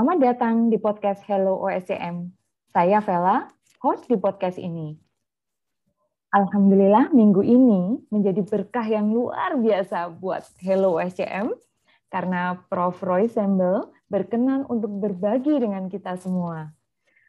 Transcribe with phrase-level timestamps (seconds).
[0.00, 2.32] Selamat datang di podcast Hello OSCM.
[2.72, 3.52] Saya Vela,
[3.84, 4.96] host di podcast ini.
[6.32, 11.52] Alhamdulillah minggu ini menjadi berkah yang luar biasa buat Hello OSCM
[12.08, 12.96] karena Prof.
[13.04, 16.72] Roy Sembel berkenan untuk berbagi dengan kita semua.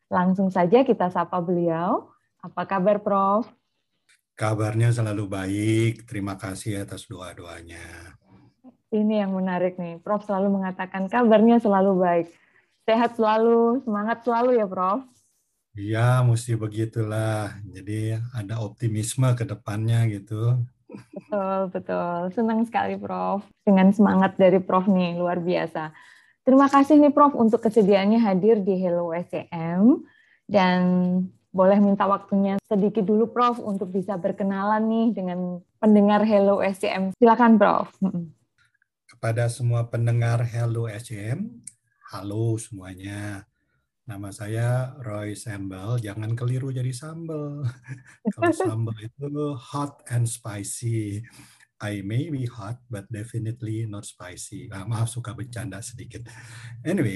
[0.07, 2.07] Langsung saja kita sapa beliau.
[2.39, 3.51] Apa kabar Prof?
[4.39, 6.07] Kabarnya selalu baik.
[6.07, 8.15] Terima kasih atas doa-doanya.
[8.96, 10.00] Ini yang menarik nih.
[10.00, 12.32] Prof selalu mengatakan kabarnya selalu baik
[12.86, 15.02] sehat selalu, semangat selalu ya Prof.
[15.71, 17.56] Iya, mesti begitulah.
[17.64, 20.60] Jadi ada optimisme ke depannya gitu.
[20.92, 22.18] Betul, betul.
[22.36, 23.48] Senang sekali Prof.
[23.64, 25.96] Dengan semangat dari Prof nih, luar biasa.
[26.44, 30.04] Terima kasih nih Prof untuk kesediaannya hadir di Hello SCM.
[30.52, 30.82] Dan
[31.56, 37.16] boleh minta waktunya sedikit dulu Prof untuk bisa berkenalan nih dengan pendengar Hello SCM.
[37.16, 37.88] Silakan Prof.
[39.08, 41.48] Kepada semua pendengar Hello SCM,
[42.12, 43.48] Halo semuanya.
[44.04, 45.95] Nama saya Roy Sambal.
[45.95, 47.64] Jangan keliru jadi sambal.
[48.36, 51.23] Kalau sambal itu hot and spicy.
[51.80, 54.67] I may be hot, but definitely not spicy.
[54.76, 56.28] Ah, maaf, suka bercanda sedikit.
[56.84, 57.16] Anyway,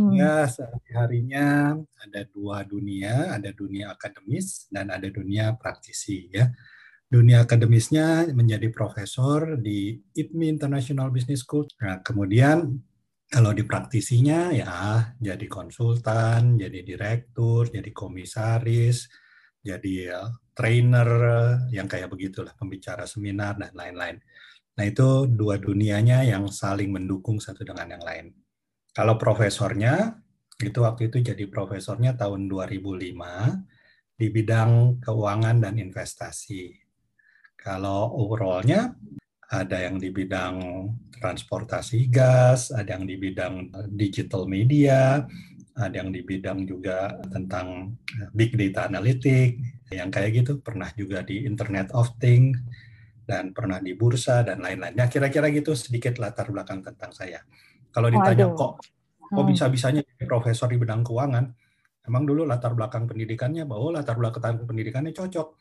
[0.00, 0.16] hmm.
[0.16, 6.48] ya sehari-harinya ada dua dunia, ada dunia akademis dan ada dunia praktisi ya.
[7.04, 11.68] Dunia akademisnya menjadi profesor di IPMI International Business School.
[11.84, 12.80] Nah, kemudian
[13.26, 19.10] kalau di praktisinya ya jadi konsultan, jadi direktur, jadi komisaris,
[19.66, 20.22] jadi ya,
[20.54, 21.08] trainer
[21.74, 24.22] yang kayak begitulah, pembicara seminar dan lain-lain.
[24.78, 28.30] Nah itu dua dunianya yang saling mendukung satu dengan yang lain.
[28.94, 30.22] Kalau profesornya,
[30.56, 36.72] itu waktu itu jadi profesornya tahun 2005 di bidang keuangan dan investasi.
[37.58, 38.96] Kalau overallnya
[39.50, 40.58] ada yang di bidang
[41.22, 45.22] transportasi gas, ada yang di bidang digital media,
[45.76, 47.94] ada yang di bidang juga tentang
[48.34, 49.60] big data analytic,
[49.94, 52.58] yang kayak gitu, pernah juga di Internet of Things,
[53.22, 55.06] dan pernah di bursa, dan lain-lainnya.
[55.06, 57.38] Kira-kira gitu sedikit latar belakang tentang saya.
[57.94, 58.82] Kalau ditanya kok,
[59.30, 59.50] kok hmm.
[59.52, 61.44] bisa-bisanya profesor di bidang keuangan,
[62.06, 65.54] emang dulu latar belakang pendidikannya, bahwa latar belakang pendidikannya cocok.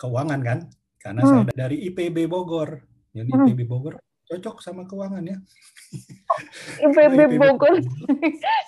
[0.00, 0.58] Keuangan kan?
[0.96, 1.28] Karena hmm.
[1.28, 3.98] saya dari IPB Bogor, yang di IPB Bogor
[4.30, 5.38] cocok sama keuangan ya.
[6.86, 7.82] IPB Bogor.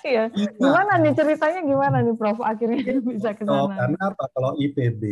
[0.03, 0.27] Iya.
[0.27, 0.51] iya.
[0.59, 3.71] Gimana nih ceritanya gimana nih Prof akhirnya bisa ke sana?
[3.71, 4.23] karena apa?
[4.35, 5.03] Kalau IPB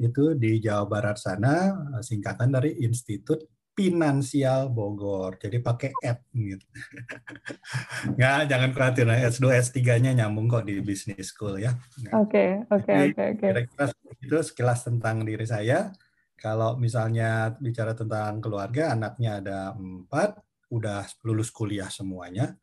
[0.00, 3.44] itu di Jawa Barat sana singkatan dari Institut
[3.76, 5.36] Finansial Bogor.
[5.36, 6.64] Jadi pakai app gitu.
[8.16, 9.06] Nggak, jangan khawatir.
[9.28, 11.74] S2, S3-nya nyambung kok di business school ya.
[12.14, 13.46] Oke, oke, oke, oke.
[13.50, 13.84] Kira-kira
[14.22, 15.90] itu sekilas tentang diri saya.
[16.34, 20.36] Kalau misalnya bicara tentang keluarga, anaknya ada empat,
[20.68, 22.58] udah lulus kuliah semuanya,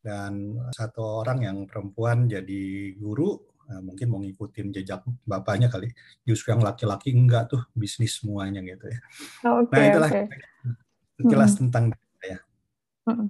[0.00, 3.36] dan satu orang yang perempuan jadi guru,
[3.68, 5.92] nah, mungkin mau ngikutin jejak bapaknya kali.
[6.24, 9.00] Justru yang laki-laki enggak tuh bisnis semuanya gitu ya.
[9.44, 10.26] Okay, nah itulah okay.
[11.20, 11.60] sekilas hmm.
[11.60, 11.84] tentang.
[13.08, 13.28] Hmm.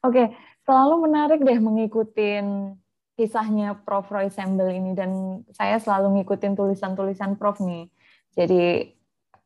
[0.00, 0.26] Oke, okay.
[0.64, 2.40] selalu menarik deh mengikuti
[3.20, 4.08] kisahnya Prof.
[4.08, 7.86] Roy Sembel ini dan saya selalu ngikutin tulisan-tulisan Prof nih.
[8.32, 8.96] Jadi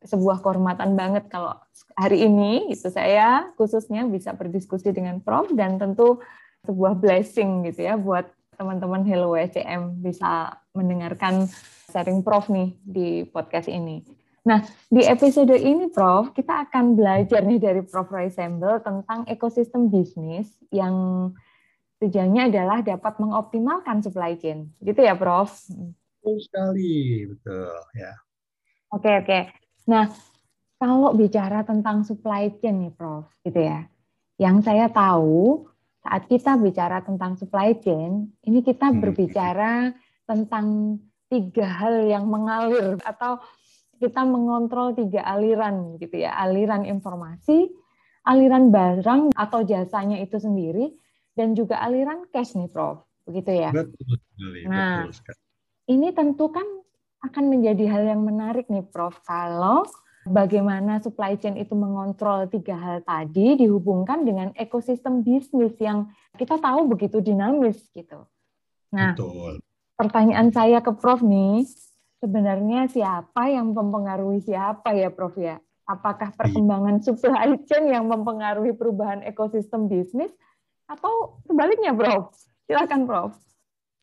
[0.04, 1.56] sebuah kehormatan banget kalau
[1.96, 6.20] hari ini itu saya khususnya bisa berdiskusi dengan Prof dan tentu
[6.68, 11.48] sebuah blessing gitu ya buat teman-teman Hello WCM bisa mendengarkan
[11.90, 14.04] sharing Prof nih di podcast ini.
[14.44, 14.60] Nah,
[14.92, 20.52] di episode ini Prof, kita akan belajar nih dari Prof Roy Sembel tentang ekosistem bisnis
[20.68, 20.94] yang
[22.04, 24.68] tujuannya adalah dapat mengoptimalkan supply chain.
[24.84, 25.48] Gitu ya, Prof?
[26.20, 28.12] Betul sekali, betul ya.
[28.92, 29.63] Oke, oke.
[29.84, 30.08] Nah,
[30.80, 33.88] kalau bicara tentang supply chain nih Prof, gitu ya.
[34.40, 35.68] Yang saya tahu
[36.04, 39.00] saat kita bicara tentang supply chain, ini kita hmm.
[39.00, 39.92] berbicara
[40.28, 40.98] tentang
[41.32, 43.40] tiga hal yang mengalir atau
[43.96, 47.72] kita mengontrol tiga aliran gitu ya, aliran informasi,
[48.28, 50.92] aliran barang atau jasanya itu sendiri,
[51.32, 53.70] dan juga aliran cash nih Prof, begitu ya.
[53.72, 54.16] Betul
[54.68, 55.34] Nah, betul
[55.88, 56.64] ini tentu kan
[57.24, 59.16] akan menjadi hal yang menarik nih Prof.
[59.24, 59.88] Kalau
[60.28, 66.88] bagaimana supply chain itu mengontrol tiga hal tadi dihubungkan dengan ekosistem bisnis yang kita tahu
[66.88, 68.28] begitu dinamis gitu.
[68.92, 69.64] Nah, Betul.
[69.96, 71.64] pertanyaan saya ke Prof nih,
[72.20, 75.60] sebenarnya siapa yang mempengaruhi siapa ya Prof ya?
[75.84, 76.36] Apakah iya.
[76.36, 80.32] perkembangan supply chain yang mempengaruhi perubahan ekosistem bisnis
[80.88, 82.32] atau sebaliknya Prof?
[82.64, 83.32] Silakan Prof.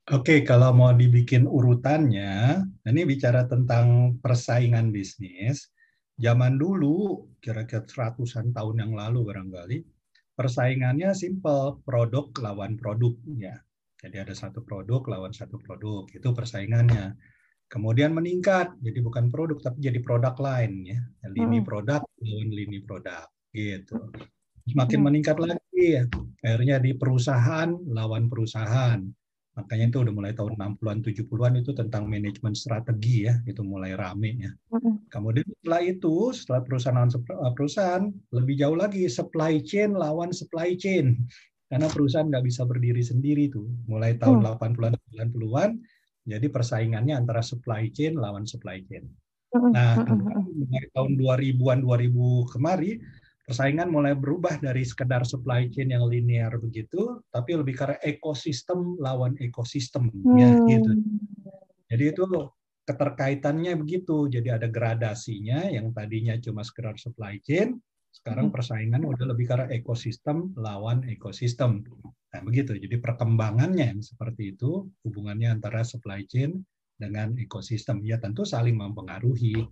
[0.09, 5.69] Oke, kalau mau dibikin urutannya, ini bicara tentang persaingan bisnis.
[6.18, 9.77] Zaman dulu, kira-kira ratusan tahun yang lalu barangkali,
[10.33, 13.62] persaingannya simple, produk lawan produk ya.
[14.01, 17.13] Jadi ada satu produk lawan satu produk, itu persaingannya.
[17.69, 21.00] Kemudian meningkat, jadi bukan produk tapi jadi produk lain ya.
[21.30, 21.68] Lini hmm.
[21.69, 24.09] produk lawan lini produk gitu.
[24.65, 25.06] Semakin hmm.
[25.06, 26.03] meningkat lagi ya.
[26.42, 29.00] Akhirnya di perusahaan lawan perusahaan.
[29.51, 34.31] Makanya itu udah mulai tahun 60-an 70-an itu tentang manajemen strategi ya, itu mulai rame
[34.39, 34.51] ya.
[35.12, 37.09] Kemudian setelah itu, setelah perusahaan
[37.51, 41.19] perusahaan lebih jauh lagi supply chain lawan supply chain
[41.71, 44.59] karena perusahaan nggak bisa berdiri sendiri tuh mulai tahun hmm.
[44.59, 45.71] 80-an 90-an
[46.27, 49.07] jadi persaingannya antara supply chain lawan supply chain.
[49.51, 50.00] Nah,
[50.48, 53.00] mulai tahun 2000-an 2000 kemari
[53.51, 59.36] persaingan mulai berubah dari sekedar supply chain yang linear begitu tapi lebih ke ekosistem lawan
[59.44, 60.07] ekosistem
[60.39, 60.92] ya gitu.
[61.92, 62.24] Jadi itu
[62.88, 64.31] keterkaitannya begitu.
[64.31, 67.75] Jadi ada gradasinya yang tadinya cuma sekedar supply chain
[68.12, 71.83] sekarang persaingan udah lebih karena ekosistem lawan ekosistem.
[72.31, 72.75] Nah, begitu.
[72.75, 76.59] Jadi perkembangannya yang seperti itu, hubungannya antara supply chain
[76.95, 78.03] dengan ekosistem.
[78.03, 79.63] Ya tentu saling mempengaruhi.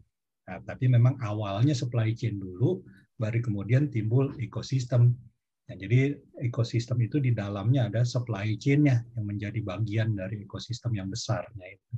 [0.48, 2.80] Nah, tapi memang awalnya supply chain dulu,
[3.20, 5.14] baru kemudian timbul ekosistem.
[5.70, 11.12] Nah, jadi ekosistem itu di dalamnya ada supply chain-nya yang menjadi bagian dari ekosistem yang
[11.12, 11.92] besarnya itu.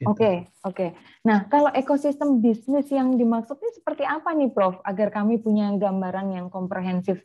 [0.00, 0.08] Gitu.
[0.08, 0.72] Oke, okay, oke.
[0.72, 0.90] Okay.
[1.28, 4.80] Nah, kalau ekosistem bisnis yang dimaksudnya seperti apa nih, Prof?
[4.88, 7.20] Agar kami punya gambaran yang komprehensif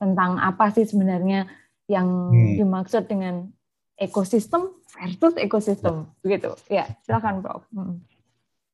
[0.00, 1.44] tentang apa sih sebenarnya
[1.92, 2.56] yang hmm.
[2.56, 3.52] dimaksud dengan
[4.00, 6.56] ekosistem versus ekosistem, begitu?
[6.72, 7.68] Ya, silakan, Prof.
[7.76, 8.00] Hmm.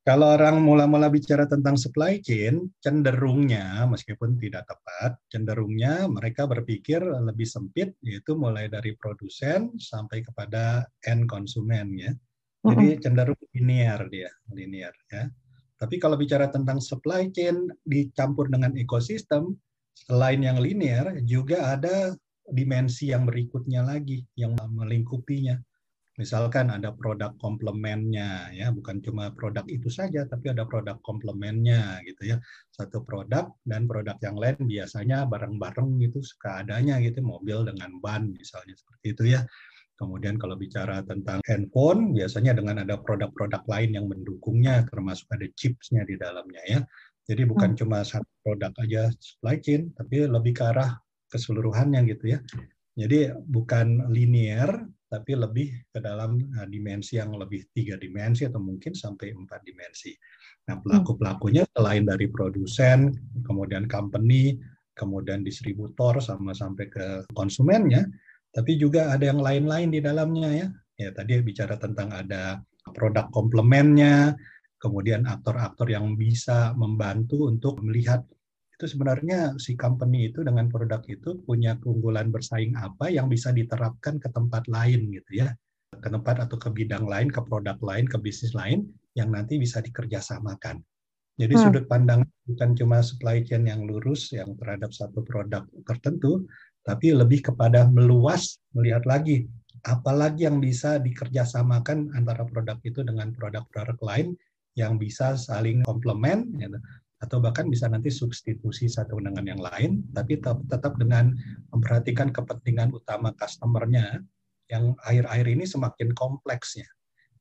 [0.03, 7.47] Kalau orang mula-mula bicara tentang supply chain, cenderungnya, meskipun tidak tepat, cenderungnya mereka berpikir lebih
[7.47, 12.11] sempit, yaitu mulai dari produsen sampai kepada end konsumen, ya
[12.63, 15.27] jadi cenderung linear dia, linear ya.
[15.75, 19.51] Tapi kalau bicara tentang supply chain dicampur dengan ekosistem,
[19.91, 22.15] selain yang linear juga ada
[22.47, 25.59] dimensi yang berikutnya lagi yang melingkupinya.
[26.13, 32.33] Misalkan ada produk komplemennya ya, bukan cuma produk itu saja tapi ada produk komplemennya gitu
[32.33, 32.37] ya.
[32.69, 38.29] Satu produk dan produk yang lain biasanya bareng-bareng gitu suka adanya gitu mobil dengan ban
[38.29, 39.41] misalnya seperti itu ya.
[39.93, 46.01] Kemudian kalau bicara tentang handphone, biasanya dengan ada produk-produk lain yang mendukungnya, termasuk ada chipsnya
[46.05, 46.79] di dalamnya ya.
[47.23, 47.79] Jadi bukan hmm.
[47.79, 50.97] cuma satu produk aja supply chain, tapi lebih ke arah
[51.31, 52.39] keseluruhannya gitu ya.
[52.93, 58.97] Jadi bukan linear, tapi lebih ke dalam uh, dimensi yang lebih tiga dimensi atau mungkin
[58.97, 60.09] sampai empat dimensi.
[60.65, 63.13] Nah pelaku-pelakunya selain dari produsen,
[63.45, 64.57] kemudian company,
[64.97, 67.05] kemudian distributor, sama sampai ke
[67.37, 68.09] konsumennya,
[68.49, 70.67] tapi juga ada yang lain-lain di dalamnya ya.
[70.97, 72.57] Ya tadi bicara tentang ada
[72.89, 74.33] produk komplemennya,
[74.81, 78.25] kemudian aktor-aktor yang bisa membantu untuk melihat
[78.83, 84.19] itu sebenarnya si company itu dengan produk itu punya keunggulan bersaing apa yang bisa diterapkan
[84.19, 85.55] ke tempat lain gitu ya.
[85.95, 88.83] Ke tempat atau ke bidang lain ke produk lain ke bisnis lain
[89.15, 90.83] yang nanti bisa dikerjasamakan.
[91.39, 91.63] Jadi hmm.
[91.63, 96.43] sudut pandang bukan cuma supply chain yang lurus yang terhadap satu produk tertentu
[96.83, 99.47] tapi lebih kepada meluas melihat lagi
[99.87, 104.35] apalagi yang bisa dikerjasamakan antara produk itu dengan produk-produk lain
[104.75, 106.67] yang bisa saling komplement ya,
[107.23, 111.31] atau bahkan bisa nanti substitusi satu dengan yang lain tapi tetap, dengan
[111.71, 114.19] memperhatikan kepentingan utama customernya
[114.67, 116.85] yang akhir-akhir ini semakin kompleksnya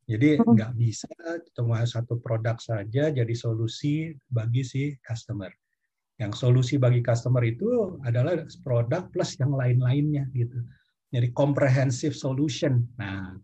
[0.06, 0.46] jadi hmm.
[0.54, 1.10] nggak bisa
[1.58, 5.50] cuma satu produk saja jadi solusi bagi si customer
[6.22, 10.62] yang solusi bagi customer itu adalah produk plus yang lain-lainnya gitu.
[11.10, 12.86] Jadi comprehensive solution.
[12.96, 13.36] Nah,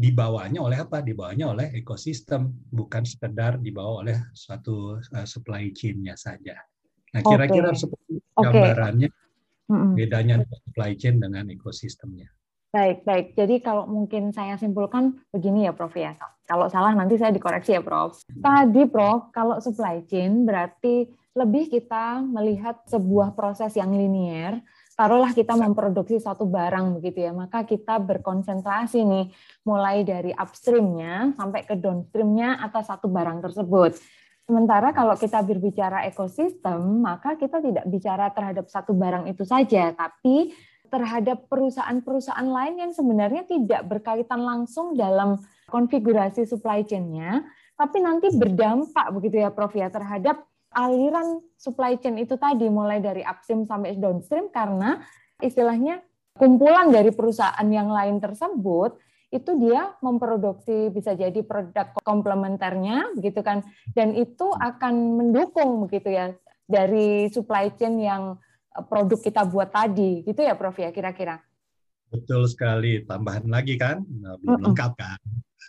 [0.00, 1.00] dibawanya oleh apa?
[1.00, 6.58] Dibawanya oleh ekosistem, bukan sekedar dibawa oleh suatu uh, supply chain-nya saja.
[7.14, 7.80] Nah, kira-kira okay.
[7.86, 9.08] seperti gambarannya
[9.70, 9.94] okay.
[9.94, 12.26] bedanya supply chain dengan ekosistemnya.
[12.74, 13.38] Baik, baik.
[13.38, 16.18] Jadi kalau mungkin saya simpulkan begini ya Prof ya.
[16.42, 18.18] Kalau salah nanti saya dikoreksi ya Prof.
[18.26, 21.06] Tadi Prof, kalau supply chain berarti
[21.38, 24.58] lebih kita melihat sebuah proses yang linier,
[24.94, 29.26] taruhlah kita memproduksi satu barang begitu ya, maka kita berkonsentrasi nih
[29.66, 33.98] mulai dari upstreamnya sampai ke downstreamnya atas satu barang tersebut.
[34.44, 40.52] Sementara kalau kita berbicara ekosistem, maka kita tidak bicara terhadap satu barang itu saja, tapi
[40.92, 47.42] terhadap perusahaan-perusahaan lain yang sebenarnya tidak berkaitan langsung dalam konfigurasi supply chain-nya,
[47.74, 53.22] tapi nanti berdampak begitu ya Prof ya terhadap aliran supply chain itu tadi mulai dari
[53.22, 55.00] upstream sampai downstream karena
[55.38, 56.02] istilahnya
[56.34, 58.98] kumpulan dari perusahaan yang lain tersebut
[59.30, 66.34] itu dia memproduksi bisa jadi produk komplementernya begitu kan dan itu akan mendukung begitu ya
[66.66, 68.38] dari supply chain yang
[68.82, 71.38] produk kita buat tadi, gitu ya Prof ya kira-kira?
[72.10, 75.18] Betul sekali, tambahan lagi kan, nah, belum lengkap kan.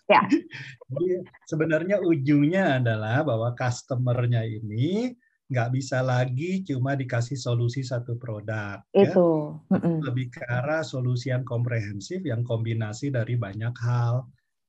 [0.05, 0.21] Ya.
[0.91, 5.13] Jadi sebenarnya ujungnya adalah bahwa customernya ini
[5.45, 8.81] nggak bisa lagi cuma dikasih solusi satu produk.
[8.93, 9.09] Ya.
[9.09, 9.61] Itu.
[9.69, 10.01] Ya.
[10.11, 14.25] Lebih ke arah solusi yang komprehensif yang kombinasi dari banyak hal.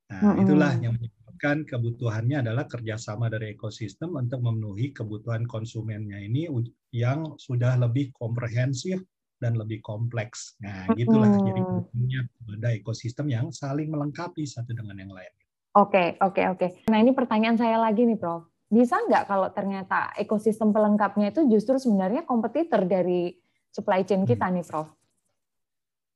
[0.07, 0.43] Nah, mm -mm.
[0.45, 6.47] itulah yang menyebabkan kebutuhannya adalah kerjasama dari ekosistem untuk memenuhi kebutuhan konsumennya ini
[6.95, 9.03] yang sudah lebih komprehensif
[9.37, 10.57] dan lebih kompleks.
[10.65, 11.45] Nah, gitulah hmm.
[11.45, 11.63] jadi
[11.93, 15.33] punya pada ekosistem yang saling melengkapi satu dengan yang lain.
[15.77, 16.67] Oke, oke, oke.
[16.89, 18.49] Nah, ini pertanyaan saya lagi nih, Prof.
[18.67, 23.37] Bisa nggak kalau ternyata ekosistem pelengkapnya itu justru sebenarnya kompetitor dari
[23.69, 24.31] supply chain hmm.
[24.33, 24.89] kita nih, Prof?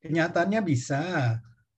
[0.00, 1.02] Kenyataannya bisa,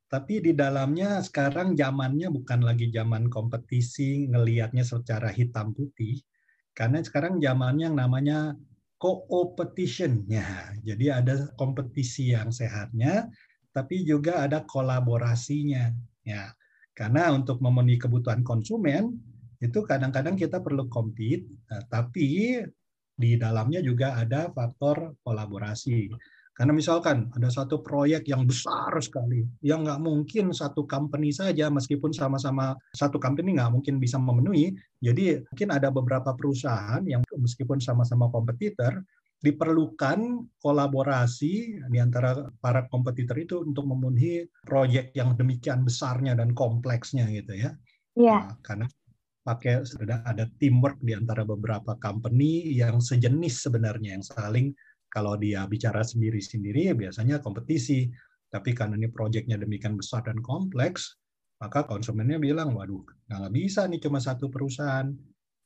[0.06, 6.22] tapi di dalamnya sekarang zamannya bukan lagi zaman kompetisi ngelihatnya secara hitam putih,
[6.70, 8.54] karena sekarang zamannya yang namanya
[9.02, 10.78] co-opetition-nya.
[10.86, 13.26] Jadi ada kompetisi yang sehatnya,
[13.74, 15.90] tapi juga ada kolaborasinya.
[16.22, 16.54] Ya,
[16.94, 19.18] karena untuk memenuhi kebutuhan konsumen
[19.58, 22.62] itu kadang-kadang kita perlu compete, eh, tapi
[23.18, 26.06] di dalamnya juga ada faktor kolaborasi.
[26.52, 32.12] Karena misalkan ada satu proyek yang besar sekali, yang nggak mungkin satu company saja, meskipun
[32.12, 34.76] sama-sama satu company nggak mungkin bisa memenuhi.
[35.00, 39.00] Jadi mungkin ada beberapa perusahaan yang meskipun sama-sama kompetitor,
[39.42, 47.26] diperlukan kolaborasi di antara para kompetitor itu untuk memenuhi proyek yang demikian besarnya dan kompleksnya
[47.32, 47.74] gitu ya.
[48.14, 48.38] Iya.
[48.38, 48.86] Nah, karena
[49.42, 54.70] pakai ada, ada teamwork di antara beberapa company yang sejenis sebenarnya yang saling
[55.12, 58.08] kalau dia bicara sendiri-sendiri ya biasanya kompetisi.
[58.48, 61.16] Tapi karena ini proyeknya demikian besar dan kompleks,
[61.60, 65.12] maka konsumennya bilang, waduh, nggak bisa nih cuma satu perusahaan.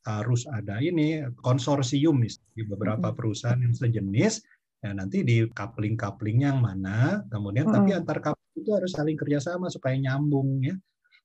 [0.07, 4.39] Harus ada ini konsorsium di beberapa perusahaan yang sejenis,
[4.79, 7.75] ya nanti di coupling-coupling yang mana, kemudian hmm.
[7.75, 10.75] tapi antar coupling itu harus saling kerjasama supaya nyambung ya.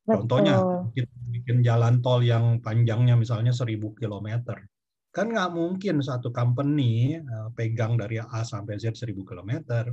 [0.02, 0.59] Contohnya
[0.99, 4.67] kita bikin jalan tol yang panjangnya misalnya 1000 kilometer
[5.12, 9.52] Kan nggak mungkin satu company eh, pegang dari A sampai Z 1000 km.
[9.69, 9.92] Ya.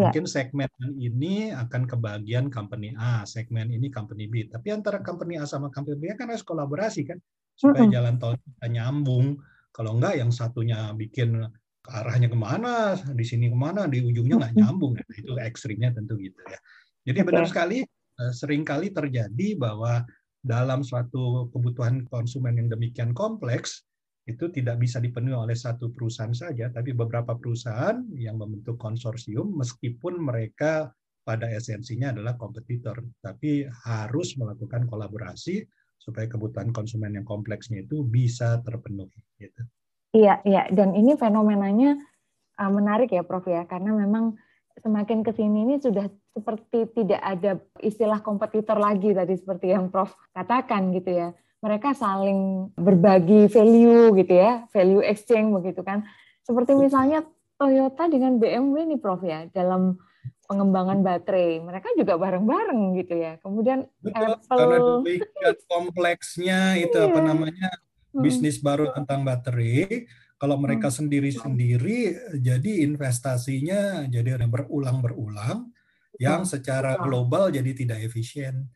[0.00, 4.48] Mungkin segmen ini akan kebagian company A, segmen ini company B.
[4.48, 7.20] Tapi antara company A sama company B kan harus kolaborasi kan
[7.52, 7.96] supaya mm -hmm.
[7.98, 9.26] jalan tol kita nyambung.
[9.70, 11.44] Kalau enggak yang satunya bikin
[11.84, 14.96] arahnya ke mana, di sini ke mana, di ujungnya nggak nyambung.
[14.96, 16.58] Nah, itu ekstrimnya tentu gitu ya.
[17.04, 17.28] Jadi okay.
[17.28, 20.04] benar sekali, eh, sering kali terjadi bahwa
[20.40, 23.84] dalam suatu kebutuhan konsumen yang demikian kompleks,
[24.28, 30.20] itu tidak bisa dipenuhi oleh satu perusahaan saja, tapi beberapa perusahaan yang membentuk konsorsium meskipun
[30.20, 30.92] mereka
[31.24, 35.64] pada esensinya adalah kompetitor, tapi harus melakukan kolaborasi
[36.00, 39.20] supaya kebutuhan konsumen yang kompleksnya itu bisa terpenuhi.
[39.36, 39.62] Gitu.
[40.16, 42.00] Iya, iya, dan ini fenomenanya
[42.56, 44.36] uh, menarik ya, Prof ya, karena memang
[44.80, 50.14] semakin ke sini ini sudah seperti tidak ada istilah kompetitor lagi tadi seperti yang Prof
[50.32, 51.28] katakan gitu ya
[51.60, 56.08] mereka saling berbagi value gitu ya, value exchange begitu kan.
[56.40, 57.20] Seperti misalnya
[57.60, 60.00] Toyota dengan BMW nih Prof ya, dalam
[60.48, 61.62] pengembangan baterai.
[61.62, 63.36] Mereka juga bareng-bareng gitu ya.
[63.38, 64.78] Kemudian Betul, Apple karena
[65.70, 67.06] kompleksnya itu iya.
[67.06, 67.68] apa namanya
[68.16, 68.24] hmm.
[68.24, 70.08] bisnis baru tentang baterai.
[70.40, 70.96] Kalau mereka hmm.
[71.04, 71.98] sendiri-sendiri,
[72.40, 75.68] jadi investasinya jadi berulang-berulang,
[76.16, 78.66] yang secara global jadi tidak efisien.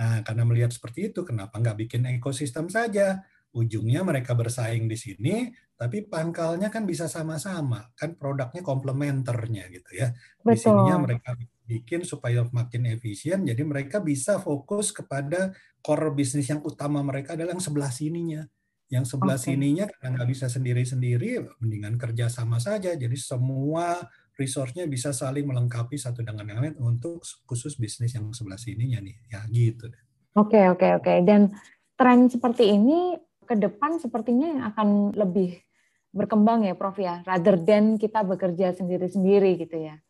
[0.00, 3.20] Nah, karena melihat seperti itu, kenapa nggak bikin ekosistem saja?
[3.52, 10.16] Ujungnya mereka bersaing di sini, tapi pangkalnya kan bisa sama-sama, kan produknya komplementernya gitu ya.
[10.40, 11.36] Di sininya mereka
[11.68, 15.52] bikin supaya makin efisien, jadi mereka bisa fokus kepada
[15.84, 18.48] core bisnis yang utama mereka adalah yang sebelah sininya.
[18.90, 19.54] Yang sebelah okay.
[19.54, 22.96] sininya karena nggak bisa sendiri-sendiri, mendingan kerja sama saja.
[22.96, 24.00] Jadi semua
[24.40, 29.16] resource-nya bisa saling melengkapi satu dengan yang lain untuk khusus bisnis yang sebelah sininya nih
[29.28, 29.92] ya gitu.
[30.32, 31.16] Oke okay, oke okay, oke okay.
[31.20, 31.52] dan
[32.00, 35.60] tren seperti ini ke depan sepertinya yang akan lebih
[36.10, 40.00] berkembang ya Prof ya rather than kita bekerja sendiri-sendiri gitu ya.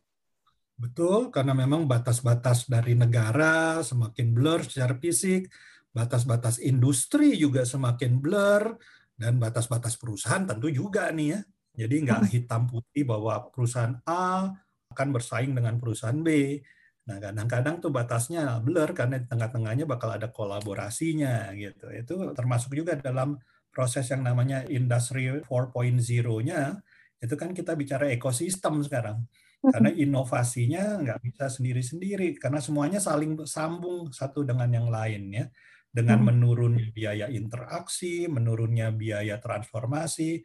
[0.78, 5.50] Betul karena memang batas-batas dari negara semakin blur secara fisik,
[5.92, 8.80] batas-batas industri juga semakin blur
[9.20, 11.40] dan batas-batas perusahaan tentu juga nih ya
[11.74, 14.50] jadi nggak hitam putih bahwa perusahaan A
[14.90, 16.58] akan bersaing dengan perusahaan B.
[17.06, 21.90] Nah, kadang-kadang tuh batasnya blur karena di tengah-tengahnya bakal ada kolaborasinya gitu.
[21.94, 23.38] Itu termasuk juga dalam
[23.70, 26.82] proses yang namanya industri 4.0-nya
[27.20, 29.24] itu kan kita bicara ekosistem sekarang.
[29.60, 35.46] Karena inovasinya nggak bisa sendiri-sendiri karena semuanya saling sambung satu dengan yang lain ya.
[35.90, 40.38] Dengan menurunnya biaya interaksi, menurunnya biaya transformasi,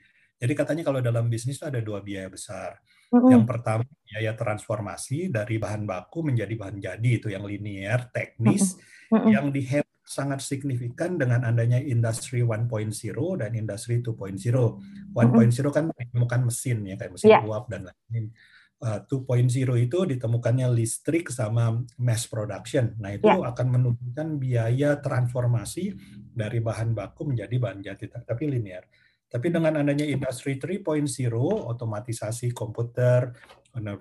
[0.45, 2.77] jadi katanya kalau dalam bisnis itu ada dua biaya besar.
[3.09, 3.33] Mm-hmm.
[3.33, 8.77] Yang pertama biaya transformasi dari bahan baku menjadi bahan jadi itu yang linear, teknis,
[9.09, 9.29] mm-hmm.
[9.33, 12.69] yang dihemat sangat signifikan dengan adanya industri 1.0
[13.41, 14.37] dan industri 2.0.
[14.37, 15.17] 1.0
[15.73, 17.41] kan menemukan mesin ya kayak mesin yeah.
[17.41, 18.29] uap dan lain-lain.
[18.85, 19.49] Uh, 2.0
[19.81, 22.93] itu ditemukannya listrik sama mass production.
[23.01, 23.49] Nah, itu yeah.
[23.49, 25.97] akan menurunkan biaya transformasi
[26.37, 28.85] dari bahan baku menjadi bahan jadi tapi linear.
[29.35, 31.11] Tapi dengan adanya industri 3.0,
[31.67, 33.35] otomatisasi komputer,
[33.75, 33.91] 4.0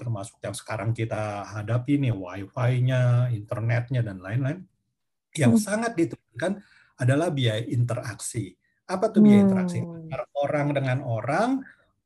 [0.00, 4.64] termasuk yang sekarang kita hadapi nih Wi-Fi-nya, internetnya dan lain-lain,
[5.36, 5.60] yang hmm.
[5.60, 6.64] sangat diturunkan
[6.96, 8.56] adalah biaya interaksi.
[8.88, 9.46] Apa tuh biaya hmm.
[9.52, 9.78] interaksi?
[9.84, 11.50] Antara orang dengan orang,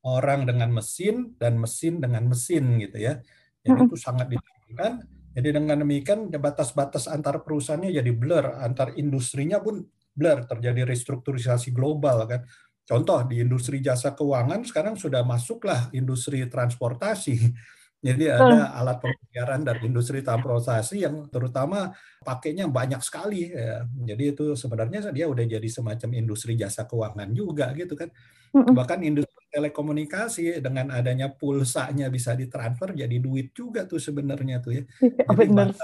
[0.03, 3.23] orang dengan mesin, dan mesin dengan mesin gitu ya.
[3.63, 3.87] Jadi hmm.
[3.87, 4.93] itu sangat diturunkan.
[5.31, 12.25] Jadi dengan demikian batas-batas antar perusahaannya jadi blur, antar industrinya pun blur, terjadi restrukturisasi global
[12.25, 12.43] kan.
[12.87, 17.35] Contoh di industri jasa keuangan sekarang sudah masuklah industri transportasi
[18.07, 21.91] jadi ada alat pembayaran dari industri transportasi yang terutama
[22.23, 23.51] pakainya banyak sekali.
[23.51, 23.83] Ya.
[23.89, 28.13] Jadi itu sebenarnya dia udah jadi semacam industri jasa keuangan juga gitu kan.
[28.53, 34.83] Bahkan industri telekomunikasi dengan adanya pulsanya bisa ditransfer jadi duit juga tuh sebenarnya tuh ya.
[35.03, 35.81] Iya, jadi batas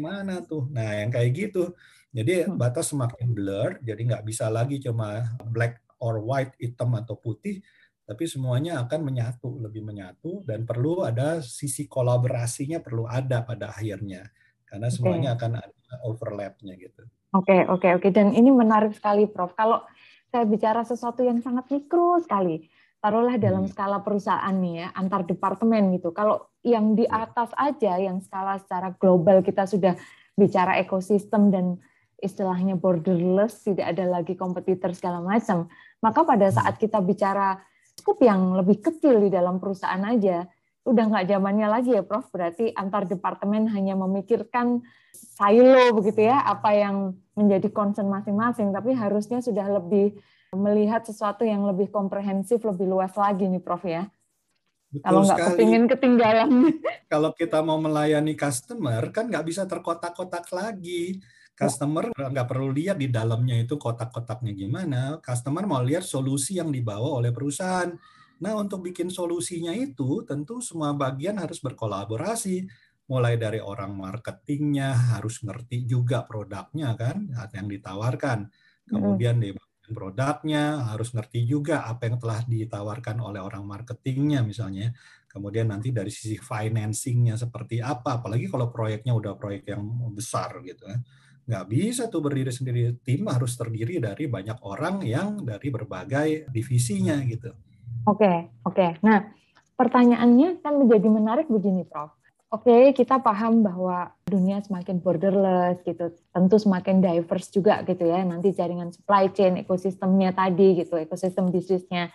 [0.00, 0.66] mana tuh?
[0.72, 1.76] Nah yang kayak gitu.
[2.12, 2.60] Jadi mm.
[2.60, 3.80] batas semakin blur.
[3.80, 7.64] Jadi nggak bisa lagi cuma black or white, hitam atau putih
[8.02, 14.26] tapi semuanya akan menyatu, lebih menyatu dan perlu ada sisi kolaborasinya perlu ada pada akhirnya
[14.66, 15.38] karena semuanya okay.
[15.38, 17.08] akan ada overlapnya gitu.
[17.32, 18.08] Oke, okay, oke, okay, oke.
[18.08, 18.10] Okay.
[18.12, 19.56] Dan ini menarik sekali, Prof.
[19.56, 19.84] Kalau
[20.28, 22.68] saya bicara sesuatu yang sangat mikro sekali,
[23.00, 23.72] taruhlah dalam hmm.
[23.72, 26.12] skala perusahaan nih ya, antar departemen gitu.
[26.12, 29.96] Kalau yang di atas aja, yang skala secara global kita sudah
[30.36, 31.80] bicara ekosistem dan
[32.22, 35.66] istilahnya borderless, tidak ada lagi kompetitor segala macam.
[35.98, 36.54] Maka pada hmm.
[36.54, 37.58] saat kita bicara
[37.98, 40.46] skup yang lebih kecil di dalam perusahaan aja
[40.82, 42.30] udah nggak zamannya lagi ya Prof.
[42.30, 44.82] Berarti antar departemen hanya memikirkan
[45.12, 50.18] silo begitu ya, apa yang menjadi concern masing-masing, tapi harusnya sudah lebih
[50.52, 54.06] melihat sesuatu yang lebih komprehensif, lebih luas lagi nih Prof ya.
[54.92, 56.50] Betul kalau nggak kepingin ketinggalan.
[57.08, 61.16] Kalau kita mau melayani customer kan nggak bisa terkotak-kotak lagi.
[61.62, 65.22] Customer nggak perlu lihat di dalamnya itu kotak-kotaknya gimana.
[65.22, 67.90] Customer mau lihat solusi yang dibawa oleh perusahaan.
[68.42, 72.66] Nah, untuk bikin solusinya itu tentu semua bagian harus berkolaborasi.
[73.06, 78.50] Mulai dari orang marketingnya harus ngerti juga produknya kan, yang ditawarkan.
[78.82, 79.54] Kemudian di
[79.92, 84.90] produknya harus ngerti juga apa yang telah ditawarkan oleh orang marketingnya misalnya.
[85.30, 90.90] Kemudian nanti dari sisi financingnya seperti apa, apalagi kalau proyeknya udah proyek yang besar gitu
[90.90, 90.98] ya
[91.42, 92.94] nggak bisa tuh berdiri sendiri.
[93.02, 97.50] Tim harus terdiri dari banyak orang yang dari berbagai divisinya gitu.
[98.06, 98.74] Oke, okay, oke.
[98.74, 98.90] Okay.
[99.02, 99.30] Nah,
[99.78, 102.14] pertanyaannya kan menjadi menarik begini, Prof.
[102.52, 108.20] Oke, okay, kita paham bahwa dunia semakin borderless gitu, tentu semakin diverse juga gitu ya.
[108.28, 112.12] Nanti jaringan supply chain, ekosistemnya tadi gitu, ekosistem bisnisnya.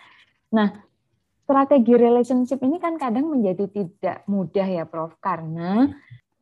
[0.54, 0.78] Nah,
[1.42, 5.90] strategi relationship ini kan kadang menjadi tidak mudah ya, Prof, karena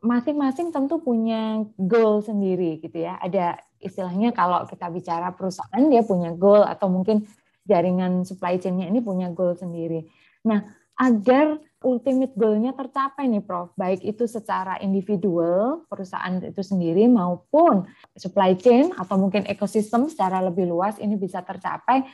[0.07, 3.19] masing-masing tentu punya goal sendiri gitu ya.
[3.19, 7.27] Ada istilahnya kalau kita bicara perusahaan dia punya goal atau mungkin
[7.67, 10.07] jaringan supply chain-nya ini punya goal sendiri.
[10.47, 10.63] Nah,
[10.97, 17.85] agar ultimate goal-nya tercapai nih Prof, baik itu secara individual perusahaan itu sendiri maupun
[18.17, 22.07] supply chain atau mungkin ekosistem secara lebih luas ini bisa tercapai.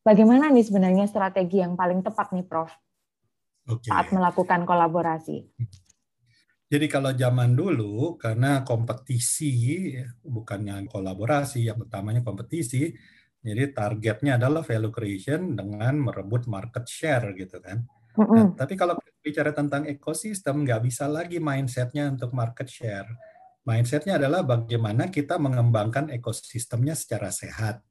[0.00, 2.72] Bagaimana nih sebenarnya strategi yang paling tepat nih Prof?
[3.68, 3.92] Okay.
[3.92, 5.44] Saat melakukan kolaborasi.
[6.70, 9.90] Jadi kalau zaman dulu karena kompetisi
[10.22, 12.94] bukannya kolaborasi, yang utamanya kompetisi,
[13.42, 17.82] jadi targetnya adalah value creation dengan merebut market share gitu kan.
[18.30, 23.10] Nah, tapi kalau bicara tentang ekosistem nggak bisa lagi mindsetnya untuk market share.
[23.66, 27.82] Mindsetnya adalah bagaimana kita mengembangkan ekosistemnya secara sehat.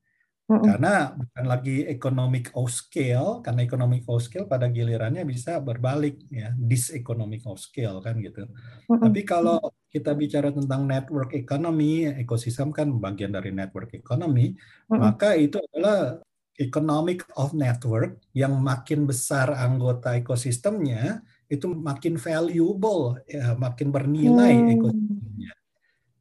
[0.50, 6.50] Karena bukan lagi economic of scale, karena economic of scale pada gilirannya bisa berbalik ya,
[6.58, 8.50] diseconomic of scale kan gitu.
[8.90, 9.62] Tapi kalau
[9.94, 14.58] kita bicara tentang network economy, ekosistem kan bagian dari network economy,
[14.90, 16.18] maka itu adalah
[16.58, 24.74] economic of network yang makin besar anggota ekosistemnya itu makin valuable, ya, makin bernilai hmm.
[24.78, 25.52] ekosistemnya.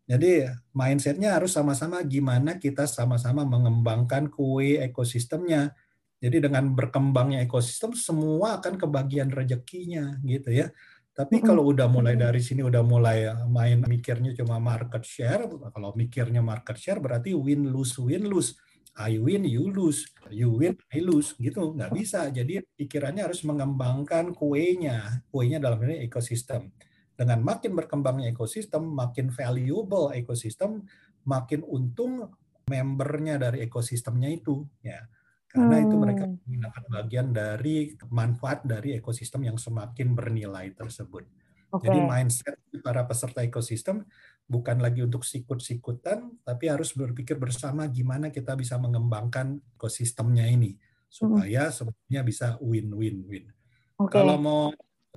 [0.09, 5.77] Jadi mindsetnya harus sama-sama gimana kita sama-sama mengembangkan kue ekosistemnya.
[6.19, 10.73] Jadi dengan berkembangnya ekosistem semua akan kebagian rezekinya gitu ya.
[11.13, 15.45] Tapi kalau udah mulai dari sini udah mulai main mikirnya cuma market share,
[15.75, 18.57] kalau mikirnya market share berarti win lose win lose
[18.99, 20.11] I win, you lose.
[20.27, 21.39] You win, I lose.
[21.39, 22.27] Gitu, nggak bisa.
[22.35, 25.23] Jadi pikirannya harus mengembangkan kuenya.
[25.31, 26.75] Kuenya dalam ini ekosistem.
[27.19, 30.87] Dengan makin berkembangnya ekosistem, makin valuable ekosistem,
[31.27, 32.31] makin untung
[32.71, 34.63] membernya dari ekosistemnya itu.
[34.87, 35.03] Ya.
[35.51, 35.85] Karena hmm.
[35.89, 41.27] itu mereka mendapat bagian dari manfaat dari ekosistem yang semakin bernilai tersebut.
[41.69, 41.91] Okay.
[41.91, 44.07] Jadi mindset para peserta ekosistem
[44.49, 50.79] bukan lagi untuk sikut-sikutan, tapi harus berpikir bersama gimana kita bisa mengembangkan ekosistemnya ini
[51.09, 51.75] supaya hmm.
[51.75, 53.53] semuanya bisa win-win-win.
[53.99, 54.13] Okay.
[54.15, 54.63] Kalau mau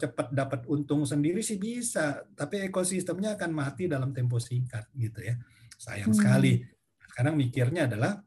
[0.02, 5.38] cepat dapat untung sendiri sih bisa, tapi ekosistemnya akan mati dalam tempo singkat gitu ya.
[5.78, 6.18] Sayang hmm.
[6.18, 6.54] sekali.
[7.06, 8.18] Sekarang mikirnya adalah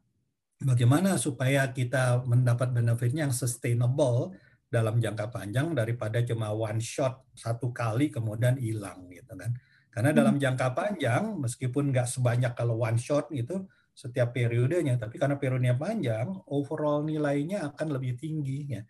[0.63, 4.31] bagaimana supaya kita mendapat benefitnya yang sustainable
[4.71, 9.51] dalam jangka panjang daripada cuma one shot satu kali kemudian hilang gitu kan.
[9.91, 10.19] Karena hmm.
[10.23, 15.79] dalam jangka panjang meskipun nggak sebanyak kalau one shot gitu setiap periodenya, tapi karena periodenya
[15.79, 18.83] panjang, overall nilainya akan lebih tinggi ya.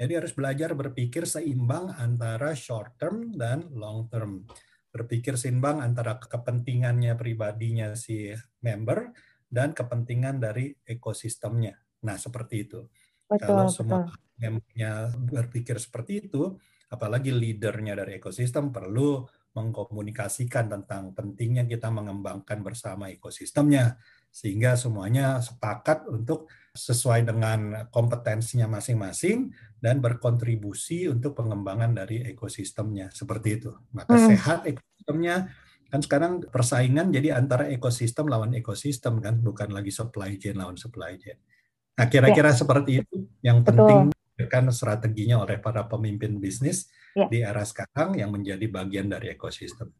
[0.00, 4.48] Jadi harus belajar berpikir seimbang antara short term dan long term.
[4.88, 8.32] Berpikir seimbang antara kepentingannya pribadinya si
[8.64, 9.12] member
[9.44, 11.76] dan kepentingan dari ekosistemnya.
[12.08, 12.80] Nah, seperti itu.
[13.28, 14.08] Betul, Kalau semua
[14.40, 16.56] memangnya berpikir seperti itu,
[16.88, 23.98] apalagi leadernya dari ekosistem perlu mengkomunikasikan tentang pentingnya kita mengembangkan bersama ekosistemnya
[24.30, 29.50] sehingga semuanya sepakat untuk sesuai dengan kompetensinya masing-masing
[29.82, 33.74] dan berkontribusi untuk pengembangan dari ekosistemnya seperti itu.
[33.90, 34.26] Maka hmm.
[34.30, 35.50] sehat ekosistemnya
[35.90, 41.18] kan sekarang persaingan jadi antara ekosistem lawan ekosistem kan bukan lagi supply chain lawan supply
[41.18, 41.34] chain.
[41.98, 42.56] Nah, kira-kira ya.
[42.56, 44.14] seperti itu yang penting
[44.48, 47.26] kan strateginya oleh para pemimpin bisnis ya.
[47.26, 49.90] di era sekarang yang menjadi bagian dari ekosistem.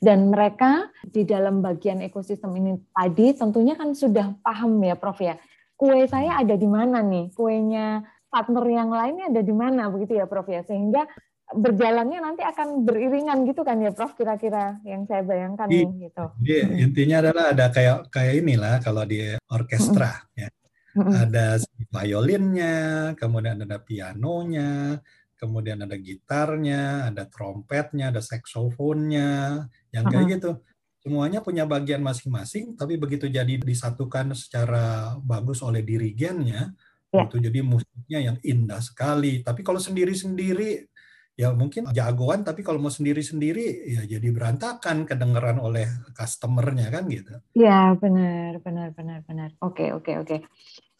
[0.00, 5.36] Dan mereka di dalam bagian ekosistem ini tadi tentunya kan sudah paham ya Prof ya.
[5.76, 7.30] Kue saya ada di mana nih?
[7.34, 10.64] Kuenya partner yang lainnya ada di mana begitu ya Prof ya.
[10.64, 11.04] Sehingga
[11.52, 16.24] berjalannya nanti akan beriringan gitu kan ya Prof kira-kira yang saya bayangkan nih gitu.
[16.40, 20.48] Jadi, intinya adalah ada kayak kayak inilah kalau di orkestra ya
[20.96, 21.56] ada
[21.88, 25.00] violinnya, kemudian ada pianonya,
[25.42, 30.62] kemudian ada gitarnya, ada trompetnya, ada saksofonnya, yang kayak gitu.
[31.02, 36.70] Semuanya punya bagian masing-masing, tapi begitu jadi disatukan secara bagus oleh dirigennya,
[37.10, 37.26] yeah.
[37.26, 39.42] itu jadi musiknya yang indah sekali.
[39.42, 40.86] Tapi kalau sendiri-sendiri
[41.32, 47.34] ya mungkin jagoan tapi kalau mau sendiri-sendiri ya jadi berantakan kedengeran oleh customernya kan gitu.
[47.56, 49.50] Iya benar benar benar benar.
[49.64, 50.36] Oke oke oke.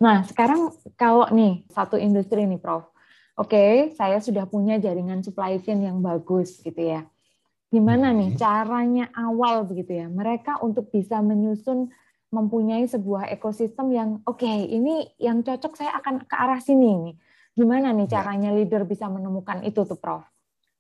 [0.01, 2.89] Nah sekarang kalau nih satu industri nih Prof.
[3.43, 7.03] Oke saya sudah punya jaringan supply chain yang bagus gitu ya.
[7.73, 11.91] Gimana nih caranya awal begitu ya mereka untuk bisa menyusun
[12.31, 17.17] mempunyai sebuah ekosistem yang oke okay, ini yang cocok saya akan ke arah sini nih
[17.53, 18.21] Gimana nih ya.
[18.21, 18.57] caranya ya.
[18.57, 20.25] leader bisa menemukan itu tuh, Prof?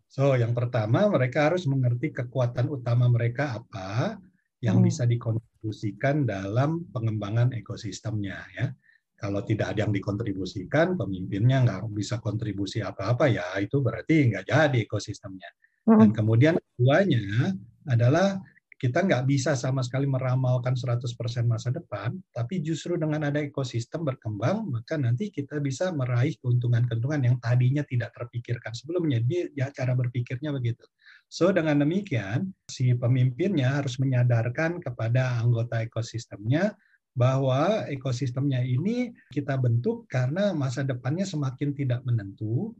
[0.08, 4.20] So, yang pertama mereka harus mengerti kekuatan utama mereka apa
[4.60, 4.86] yang hmm.
[4.88, 8.66] bisa dikontribusikan dalam pengembangan ekosistemnya ya.
[9.22, 14.78] Kalau tidak ada yang dikontribusikan, pemimpinnya nggak bisa kontribusi apa-apa ya itu berarti nggak jadi
[14.82, 15.46] ekosistemnya.
[15.86, 17.54] Dan kemudian keduanya
[17.86, 18.42] adalah
[18.82, 21.06] kita nggak bisa sama sekali meramalkan 100%
[21.46, 27.38] masa depan, tapi justru dengan ada ekosistem berkembang, maka nanti kita bisa meraih keuntungan-keuntungan yang
[27.38, 29.22] tadinya tidak terpikirkan sebelumnya.
[29.22, 30.82] Jadi ya cara berpikirnya begitu.
[31.30, 36.74] So dengan demikian, si pemimpinnya harus menyadarkan kepada anggota ekosistemnya
[37.12, 42.72] bahwa ekosistemnya ini kita bentuk karena masa depannya semakin tidak menentu,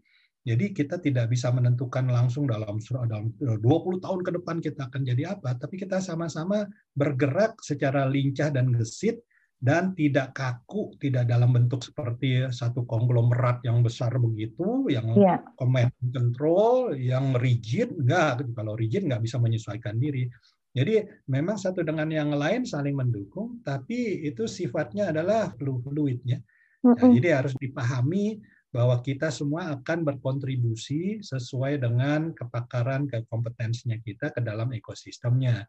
[0.42, 3.62] jadi kita tidak bisa menentukan langsung dalam dalam 20
[4.03, 6.66] tahun ke depan kita akan jadi apa, tapi kita sama-sama
[6.99, 9.23] bergerak secara lincah dan gesit
[9.62, 15.38] dan tidak kaku, tidak dalam bentuk seperti satu konglomerat yang besar begitu, yang yeah.
[15.55, 18.42] command control, yang rigid, enggak.
[18.59, 20.27] Kalau rigid nggak bisa menyesuaikan diri.
[20.73, 26.41] Jadi memang satu dengan yang lain saling mendukung, tapi itu sifatnya adalah fluidnya.
[26.83, 28.41] Nah, jadi harus dipahami
[28.73, 35.69] bahwa kita semua akan berkontribusi sesuai dengan kepakaran ke kompetensinya kita ke dalam ekosistemnya.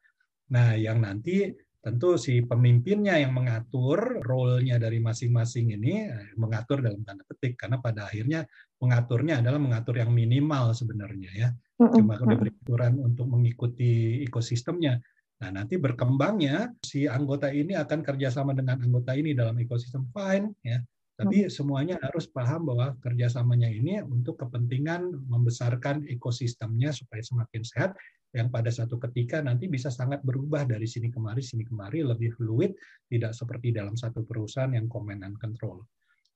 [0.55, 1.51] Nah, yang nanti
[1.83, 7.83] tentu si pemimpinnya yang mengatur role-nya dari masing-masing ini eh, mengatur dalam tanda petik karena
[7.83, 8.47] pada akhirnya
[8.79, 11.49] mengaturnya adalah mengatur yang minimal sebenarnya ya.
[11.75, 14.95] Cuma diberi aturan untuk mengikuti ekosistemnya.
[15.43, 20.79] Nah, nanti berkembangnya si anggota ini akan kerjasama dengan anggota ini dalam ekosistem fine ya
[21.13, 27.93] Tapi semuanya harus paham bahwa kerjasamanya ini untuk kepentingan membesarkan ekosistemnya supaya semakin sehat,
[28.33, 32.73] yang pada satu ketika nanti bisa sangat berubah dari sini kemari, sini kemari, lebih fluid,
[33.05, 35.85] tidak seperti dalam satu perusahaan yang command and control.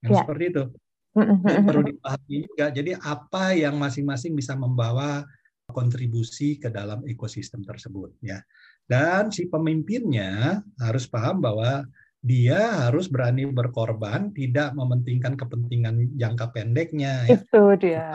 [0.06, 0.18] Yang ya.
[0.22, 0.64] seperti itu.
[1.18, 5.26] Dan perlu dipahami juga, jadi apa yang masing-masing bisa membawa
[5.74, 8.38] kontribusi ke dalam ekosistem tersebut ya.
[8.86, 11.82] Dan si pemimpinnya harus paham bahwa
[12.18, 17.22] dia harus berani berkorban, tidak mementingkan kepentingan jangka pendeknya.
[17.30, 17.38] Ya.
[17.38, 18.06] Itu dia.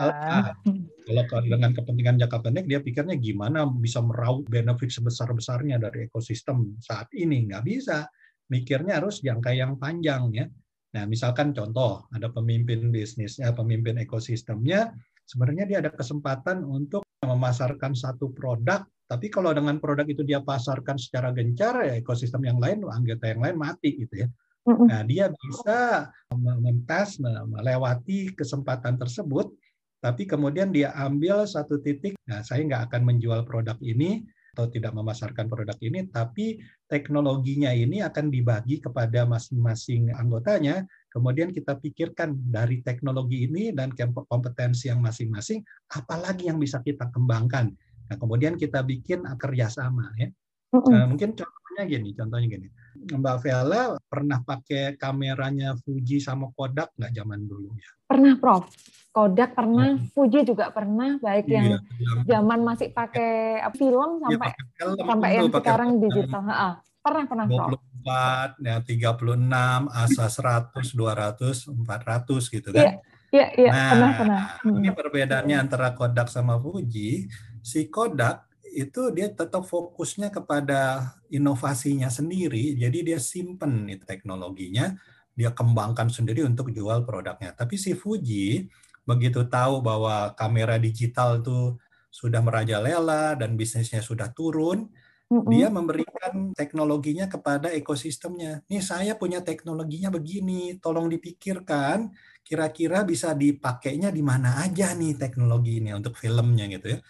[1.08, 7.08] Kalau dengan kepentingan jangka pendek, dia pikirnya gimana bisa meraup benefit sebesar-besarnya dari ekosistem saat
[7.16, 7.48] ini.
[7.48, 8.04] Nggak bisa.
[8.52, 10.28] Mikirnya harus jangka yang panjang.
[10.36, 10.46] ya.
[10.94, 14.94] Nah, misalkan contoh, ada pemimpin bisnisnya, pemimpin ekosistemnya,
[15.26, 20.98] sebenarnya dia ada kesempatan untuk memasarkan satu produk tapi kalau dengan produk itu dia pasarkan
[20.98, 24.28] secara gencar, ya ekosistem yang lain, anggota yang lain mati gitu ya.
[24.66, 29.54] Nah, dia bisa mempas, melewati kesempatan tersebut,
[30.02, 34.90] tapi kemudian dia ambil satu titik, nah saya nggak akan menjual produk ini atau tidak
[34.98, 36.58] memasarkan produk ini, tapi
[36.90, 40.82] teknologinya ini akan dibagi kepada masing-masing anggotanya,
[41.14, 43.94] kemudian kita pikirkan dari teknologi ini dan
[44.26, 45.60] kompetensi yang masing-masing,
[45.92, 47.70] apalagi yang bisa kita kembangkan
[48.10, 50.28] Nah, kemudian kita bikin kerjasama ya.
[50.74, 52.68] Nah, mungkin contohnya gini, contohnya gini.
[53.04, 57.90] Mbak Vela pernah pakai kameranya Fuji sama Kodak nggak zaman dulu ya?
[58.10, 58.66] Pernah, Prof.
[59.14, 60.10] Kodak pernah, hmm.
[60.10, 61.66] Fuji juga pernah, baik iya, yang,
[62.02, 66.02] yang zaman masih pakai film iya, sampai ya, film sampai yang pakai sekarang film.
[66.02, 66.42] digital.
[66.50, 72.98] Ha, pernah pernah, 24, ya 36, ASA 100, 200, 400 gitu kan.
[73.34, 74.42] Iya, iya, nah, pernah pernah.
[74.62, 74.78] Hmm.
[74.78, 77.30] Ini perbedaannya antara Kodak sama Fuji
[77.64, 84.92] si Kodak itu dia tetap fokusnya kepada inovasinya sendiri, jadi dia simpen nih teknologinya,
[85.32, 87.56] dia kembangkan sendiri untuk jual produknya.
[87.56, 88.68] Tapi si Fuji
[89.08, 91.78] begitu tahu bahwa kamera digital itu
[92.10, 94.90] sudah merajalela dan bisnisnya sudah turun,
[95.30, 95.50] mm-hmm.
[95.50, 98.62] dia memberikan teknologinya kepada ekosistemnya.
[98.70, 102.10] Nih saya punya teknologinya begini, tolong dipikirkan
[102.44, 107.00] kira-kira bisa dipakainya di mana aja nih teknologi ini untuk filmnya gitu ya.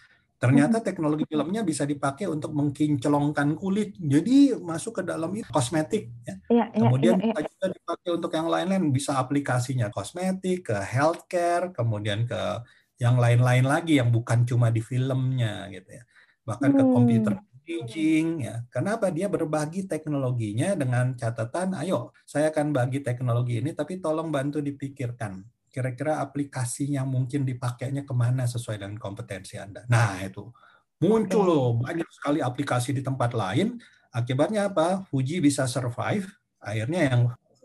[0.44, 0.84] Ternyata hmm.
[0.84, 3.96] teknologi filmnya bisa dipakai untuk mengkinclongkan kulit.
[3.96, 6.12] Jadi masuk ke dalam itu kosmetik.
[6.28, 6.34] Ya.
[6.52, 8.92] Ya, kemudian ya, ya, juga dipakai untuk yang lain-lain.
[8.92, 12.60] Bisa aplikasinya kosmetik, ke healthcare, kemudian ke
[13.00, 16.04] yang lain-lain lagi yang bukan cuma di filmnya gitu ya.
[16.44, 16.78] Bahkan hmm.
[16.78, 18.60] ke komputer imaging ya.
[18.68, 24.60] Kenapa dia berbagi teknologinya dengan catatan, ayo saya akan bagi teknologi ini, tapi tolong bantu
[24.60, 25.40] dipikirkan
[25.74, 29.82] kira-kira aplikasinya mungkin dipakainya ke mana sesuai dengan kompetensi Anda.
[29.90, 30.54] Nah itu
[31.02, 33.82] muncul loh banyak sekali aplikasi di tempat lain.
[34.14, 35.02] Akibatnya apa?
[35.10, 36.30] Fuji bisa survive.
[36.62, 37.20] Akhirnya yang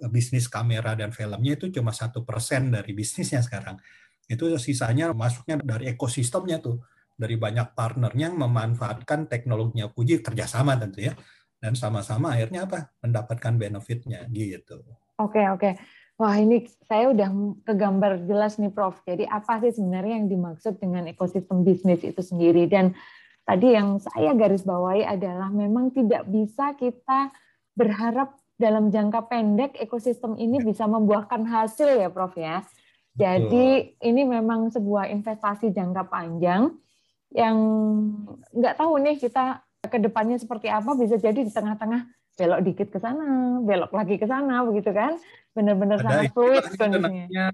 [0.09, 3.77] bisnis kamera dan filmnya itu cuma satu persen dari bisnisnya sekarang.
[4.25, 6.81] Itu sisanya masuknya dari ekosistemnya tuh
[7.13, 11.13] dari banyak partnernya yang memanfaatkan teknologinya Fuji kerjasama tentu ya
[11.61, 14.81] dan sama-sama akhirnya apa mendapatkan benefitnya gitu.
[15.19, 15.75] Oke oke.
[16.19, 17.31] Wah ini saya udah
[17.63, 18.99] kegambar jelas nih Prof.
[19.07, 22.67] Jadi apa sih sebenarnya yang dimaksud dengan ekosistem bisnis itu sendiri?
[22.67, 22.91] Dan
[23.47, 27.31] tadi yang saya garis bawahi adalah memang tidak bisa kita
[27.71, 32.67] berharap dalam jangka pendek ekosistem ini bisa membuahkan hasil ya Prof ya.
[33.15, 36.75] Jadi ini memang sebuah investasi jangka panjang
[37.31, 37.55] yang
[38.51, 42.99] nggak tahu nih kita ke depannya seperti apa bisa jadi di tengah-tengah belok dikit ke
[43.03, 45.19] sana, belok lagi ke sana, begitu kan?
[45.59, 47.51] Benar-benar sangat fluid kondisinya.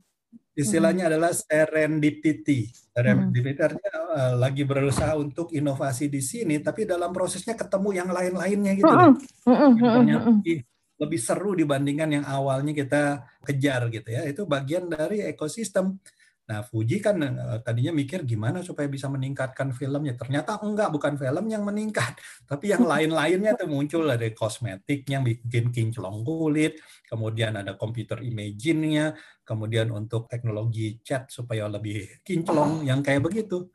[0.55, 1.11] Istilahnya hmm.
[1.11, 2.71] adalah serendipity.
[2.95, 3.67] Serendipity hmm.
[3.67, 8.87] artinya uh, lagi berusaha untuk inovasi di sini, tapi dalam prosesnya ketemu yang lain-lainnya gitu.
[8.87, 9.19] Hmm.
[9.43, 9.75] Hmm.
[9.75, 10.57] Ternyata lebih,
[10.95, 14.23] lebih seru dibandingkan yang awalnya kita kejar gitu ya.
[14.23, 15.99] Itu bagian dari ekosistem.
[16.45, 20.13] Nah, Fuji kan uh, tadinya mikir gimana supaya bisa meningkatkan filmnya.
[20.13, 22.13] Ternyata enggak, bukan film yang meningkat,
[22.49, 26.77] tapi yang lain-lainnya tuh muncul ada kosmetik yang bikin kinclong kulit,
[27.09, 33.65] kemudian ada computer imaging-nya, kemudian untuk teknologi chat supaya lebih kinclong yang kayak begitu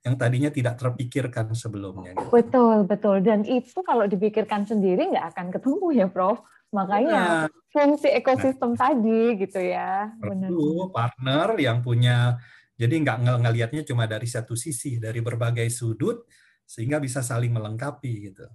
[0.00, 2.16] yang tadinya tidak terpikirkan sebelumnya.
[2.16, 2.32] Gitu.
[2.32, 3.20] Betul, betul.
[3.20, 6.40] Dan itu kalau dipikirkan sendiri nggak akan ketemu ya, Prof.
[6.70, 10.14] Makanya nah, fungsi ekosistem nah, tadi gitu ya.
[10.22, 12.38] Perlu partner yang punya
[12.78, 16.24] jadi nggak ng ngelihatnya cuma dari satu sisi, dari berbagai sudut
[16.64, 18.46] sehingga bisa saling melengkapi gitu.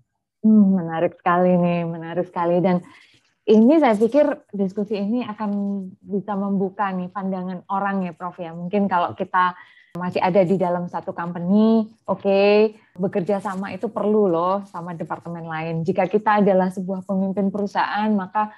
[0.42, 2.82] Hmm, menarik sekali nih, menarik sekali dan
[3.46, 5.52] ini saya pikir diskusi ini akan
[6.02, 8.56] bisa membuka nih pandangan orang ya Prof ya.
[8.56, 9.54] Mungkin kalau kita
[9.96, 15.48] masih ada di dalam satu company, oke, okay, bekerja sama itu perlu loh sama departemen
[15.48, 15.76] lain.
[15.82, 18.52] Jika kita adalah sebuah pemimpin perusahaan, maka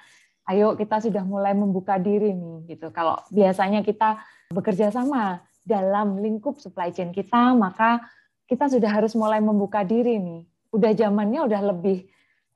[0.50, 2.90] ayo kita sudah mulai membuka diri nih gitu.
[2.90, 4.18] Kalau biasanya kita
[4.50, 8.02] bekerja sama dalam lingkup supply chain kita, maka
[8.48, 10.42] kita sudah harus mulai membuka diri nih.
[10.72, 12.08] Udah zamannya udah lebih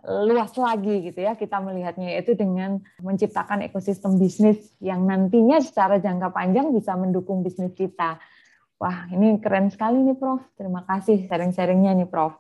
[0.03, 6.35] luas lagi gitu ya kita melihatnya yaitu dengan menciptakan ekosistem bisnis yang nantinya secara jangka
[6.35, 8.18] panjang bisa mendukung bisnis kita.
[8.83, 10.42] Wah, ini keren sekali nih Prof.
[10.59, 12.35] Terima kasih sharing-sharingnya nih Prof.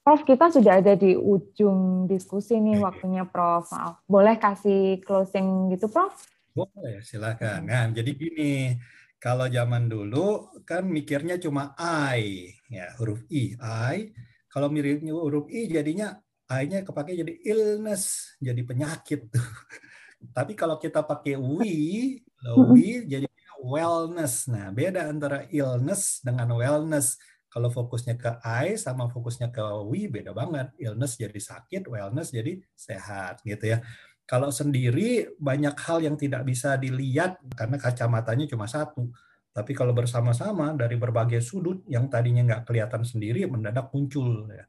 [0.00, 3.68] Prof, kita sudah ada di ujung diskusi nih waktunya Prof.
[4.08, 6.16] Boleh kasih closing gitu Prof?
[6.56, 7.68] Boleh, silakan.
[7.68, 8.80] Nah, jadi gini,
[9.20, 11.76] kalau zaman dulu kan mikirnya cuma
[12.16, 14.08] I, ya huruf I, I.
[14.48, 16.16] Kalau miripnya huruf I jadinya
[16.48, 19.28] I-nya kepake jadi illness, jadi penyakit.
[20.36, 22.24] Tapi kalau kita pakai we,
[22.72, 23.27] we jadi
[23.62, 24.46] wellness.
[24.50, 27.18] Nah, beda antara illness dengan wellness.
[27.48, 30.72] Kalau fokusnya ke I sama fokusnya ke we beda banget.
[30.78, 33.78] Illness jadi sakit, wellness jadi sehat gitu ya.
[34.28, 39.08] Kalau sendiri banyak hal yang tidak bisa dilihat karena kacamatanya cuma satu.
[39.56, 44.46] Tapi kalau bersama-sama dari berbagai sudut yang tadinya nggak kelihatan sendiri mendadak muncul.
[44.52, 44.68] Ya.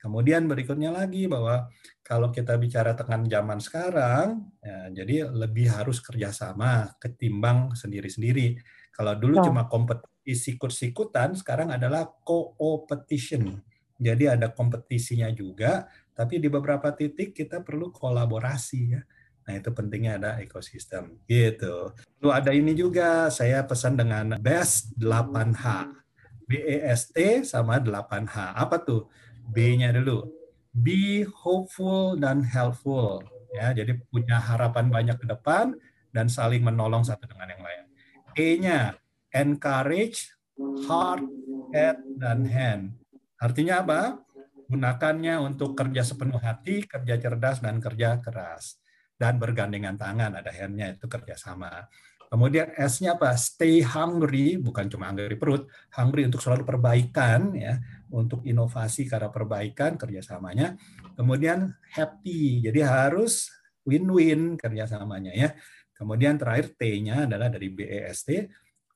[0.00, 1.68] Kemudian berikutnya lagi bahwa
[2.00, 8.56] kalau kita bicara tentang zaman sekarang, ya, jadi lebih harus kerjasama ketimbang sendiri-sendiri.
[8.96, 9.44] Kalau dulu oh.
[9.44, 10.08] cuma kompetisi
[10.56, 13.60] sikut-sikutan, sekarang adalah co-opetition.
[14.00, 15.84] Jadi ada kompetisinya juga,
[16.16, 19.00] tapi di beberapa titik kita perlu kolaborasi ya.
[19.44, 21.92] Nah itu pentingnya ada ekosistem gitu.
[22.20, 25.64] Lalu ada ini juga saya pesan dengan BEST 8H.
[26.48, 28.36] BEST sama 8H.
[28.56, 29.10] Apa tuh?
[29.50, 30.30] B-nya dulu.
[30.70, 33.20] Be hopeful dan helpful.
[33.50, 35.74] Ya, jadi punya harapan banyak ke depan
[36.14, 37.84] dan saling menolong satu dengan yang lain.
[38.38, 38.80] E-nya
[39.34, 40.30] encourage,
[40.86, 41.26] heart,
[41.74, 42.94] head, dan hand.
[43.42, 44.00] Artinya apa?
[44.70, 48.78] Gunakannya untuk kerja sepenuh hati, kerja cerdas, dan kerja keras.
[49.18, 51.90] Dan bergandengan tangan, ada hand-nya itu kerjasama.
[52.30, 53.34] Kemudian S-nya apa?
[53.34, 55.66] Stay hungry, bukan cuma hungry perut,
[55.98, 60.74] hungry untuk selalu perbaikan, ya, untuk inovasi karena perbaikan kerjasamanya.
[61.14, 63.50] Kemudian happy, jadi harus
[63.86, 65.50] win-win kerjasamanya ya.
[65.94, 68.48] Kemudian terakhir T-nya adalah dari BEST,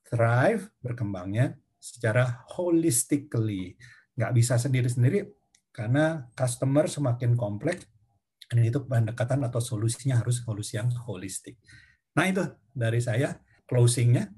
[0.09, 3.77] thrive, berkembangnya secara holistically.
[4.17, 5.29] Nggak bisa sendiri-sendiri
[5.69, 7.85] karena customer semakin kompleks,
[8.49, 11.57] dan itu pendekatan atau solusinya harus solusi yang holistik.
[12.15, 14.29] Nah itu dari saya closingnya.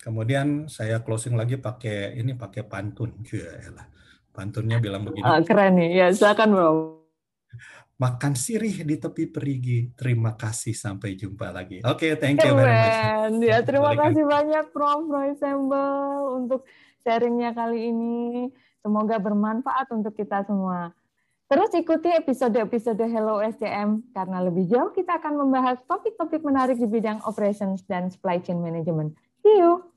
[0.00, 3.20] Kemudian saya closing lagi pakai ini pakai pantun.
[3.28, 3.70] Ya
[4.30, 5.26] Pantunnya bilang begini.
[5.26, 5.90] Ah, keren nih.
[6.00, 6.70] Ya, silakan, Bro.
[8.00, 9.92] Makan sirih di tepi perigi.
[9.92, 11.84] Terima kasih sampai jumpa lagi.
[11.84, 13.44] Oke, okay, thank you very much.
[13.44, 15.04] Ya, terima kasih banyak Prof.
[15.04, 16.64] Roy Sembel untuk
[17.04, 18.48] sharingnya kali ini.
[18.80, 20.96] Semoga bermanfaat untuk kita semua.
[21.50, 27.20] Terus ikuti episode-episode Hello SCM karena lebih jauh kita akan membahas topik-topik menarik di bidang
[27.26, 29.18] operations dan supply chain management.
[29.42, 29.89] See you!